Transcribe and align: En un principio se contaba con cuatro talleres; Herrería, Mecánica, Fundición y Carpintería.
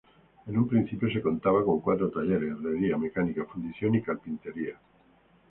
En 0.47 0.57
un 0.57 0.67
principio 0.67 1.11
se 1.11 1.21
contaba 1.21 1.63
con 1.63 1.79
cuatro 1.79 2.09
talleres; 2.09 2.53
Herrería, 2.53 2.97
Mecánica, 2.97 3.45
Fundición 3.45 3.93
y 3.93 4.01
Carpintería. 4.01 4.79